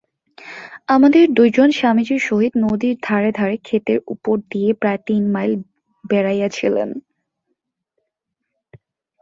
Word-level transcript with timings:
আমাদের 0.87 1.23
দুইজন 1.33 1.69
স্বামীজীর 1.71 2.21
সহিত 2.21 2.53
নদীর 2.57 2.95
ধারে 3.03 3.29
ধারে 3.31 3.57
ক্ষেতের 3.57 3.99
উপর 4.07 4.35
দিয়া 4.51 4.71
প্রায় 4.73 4.99
তিন 5.07 5.23
মাইল 5.31 5.53
বেড়াইয়াছিলেন। 6.03 6.89